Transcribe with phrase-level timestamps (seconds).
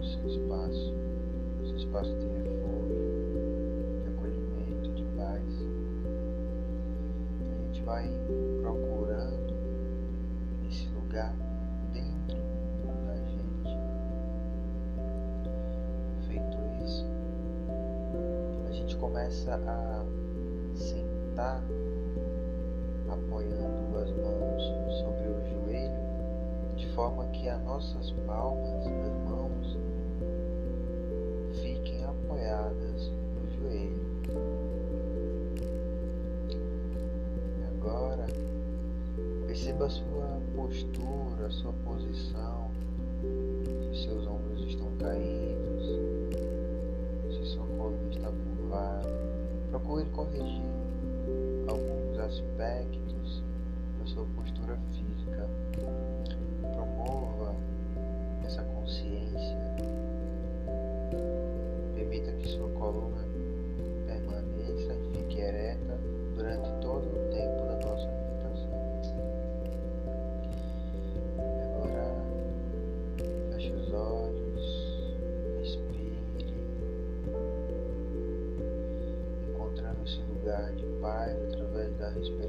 [0.00, 0.94] o seu espaço,
[1.60, 2.98] o seu espaço de refúgio,
[4.02, 5.42] de acolhimento, de paz.
[7.40, 8.08] A gente vai
[8.62, 9.54] procurando
[10.68, 11.34] esse lugar
[11.92, 12.38] dentro
[13.06, 13.78] da gente.
[16.28, 17.06] Feito isso,
[18.68, 20.04] a gente começa a
[20.74, 21.62] sentar
[23.08, 24.62] apoiando as mãos
[25.00, 25.98] sobre o joelho,
[26.76, 29.47] de forma que as nossas palmas das mãos
[37.90, 38.26] agora,
[39.46, 42.70] perceba sua postura, sua posição,
[43.92, 45.86] se seus ombros estão caídos,
[47.34, 49.08] se sua coluna está curvada.
[49.70, 50.62] Procure corrigir
[51.68, 53.42] alguns aspectos
[53.98, 55.48] da sua postura física.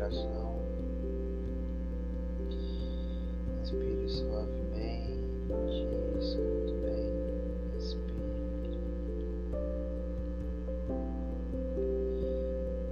[0.09, 0.59] Respiração.
[3.61, 5.85] Inspire suavemente,
[6.37, 7.13] muito bem.
[7.77, 8.79] Expire.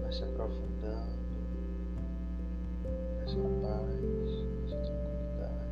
[0.01, 1.17] Vai se aprofundando
[3.17, 3.99] nessa paz,
[4.69, 5.67] tranquilidade.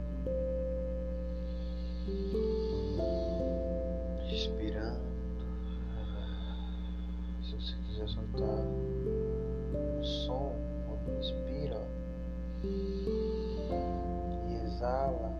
[4.29, 5.05] Respirando.
[7.43, 8.94] Se você quiser soltar
[14.63, 15.31] exala,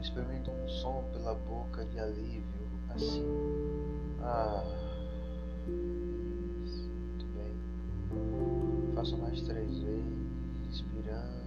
[0.00, 2.44] experimenta um som pela boca de alívio,
[2.90, 3.24] assim.
[4.22, 4.64] Ah,
[5.66, 8.94] muito bem.
[8.94, 11.44] Faça mais três vezes, inspirando.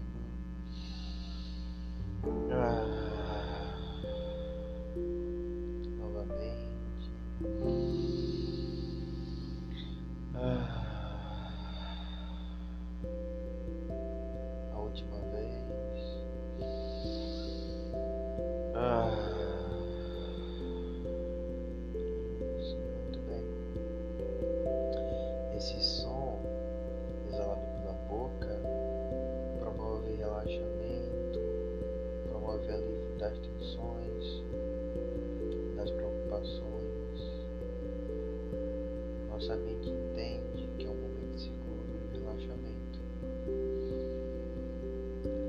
[39.48, 43.00] Nossa mente entende que é um momento seguro de relaxamento.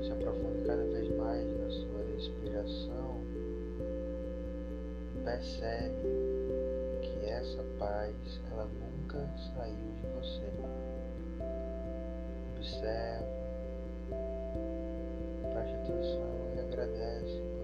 [0.05, 3.21] Se aprofunde cada vez mais na sua respiração.
[5.25, 6.01] Percebe
[7.01, 8.15] que essa paz
[8.49, 10.49] ela nunca saiu de você.
[12.55, 13.25] Observe,
[15.51, 17.58] preste atenção e agradece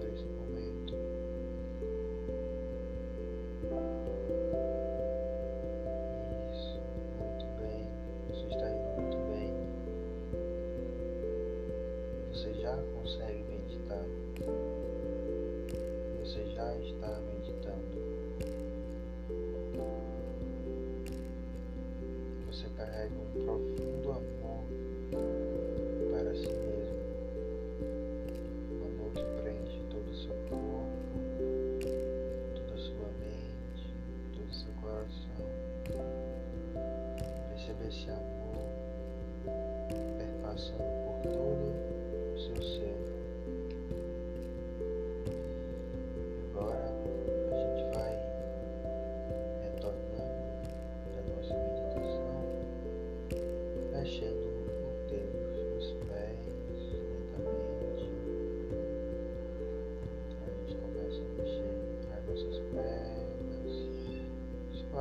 [12.36, 14.04] consegue meditar.
[16.20, 17.96] Você já está meditando.
[22.46, 24.64] Você carrega um profundo amor
[26.10, 26.98] para si mesmo.
[28.70, 30.98] Um amor que preenche todo o seu corpo,
[32.54, 33.94] toda a sua mente,
[34.34, 35.46] todo o seu coração.
[37.48, 38.36] Perceba esse amor
[40.18, 40.82] perpassando
[41.22, 41.65] por todo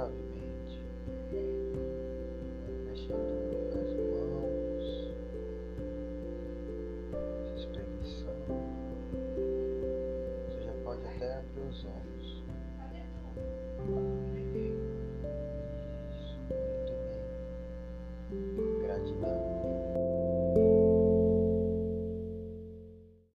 [0.05, 0.81] suavemente,
[2.85, 3.45] mexendo
[10.47, 12.14] Você já pode até abrir os olhos.